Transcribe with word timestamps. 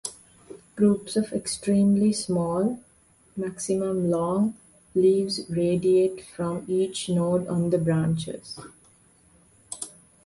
Groups 0.77 1.15
of 1.15 1.31
extremely 1.31 2.11
small 2.11 2.81
(maximum 3.37 4.09
long) 4.09 4.55
leaves 4.95 5.41
radiate 5.47 6.25
from 6.25 6.65
each 6.67 7.07
node 7.07 7.45
on 7.45 7.69
the 7.69 7.77
branches. 7.77 8.57